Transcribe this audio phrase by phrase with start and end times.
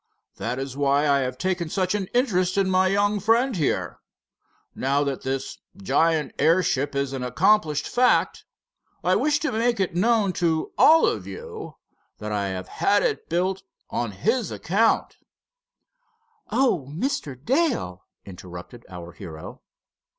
[0.37, 3.99] That is why I have taken such an interest in my young friend here.
[4.73, 8.43] Now that this giant airship is an accomplished fact,
[9.03, 11.75] I wish to make it known to all of you
[12.17, 13.61] that I have had it built
[13.91, 15.17] on his account——"
[16.49, 17.35] "Oh, Mr.
[17.39, 19.61] Dale!" interrupted our hero.